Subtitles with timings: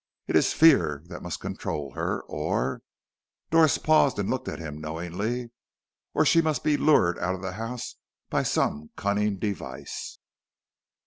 [0.25, 2.81] It is fear that must control her, or"
[3.51, 5.51] Doris paused and looked at him knowingly
[6.15, 10.17] "or she must be lured out of the house by some cunning device."